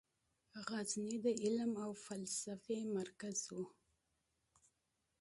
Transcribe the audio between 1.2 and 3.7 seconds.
د علم او فلسفې مرکز و.